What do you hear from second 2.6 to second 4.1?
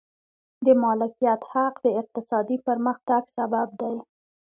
پرمختګ سبب دی.